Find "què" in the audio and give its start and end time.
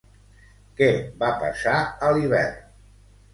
0.79-0.87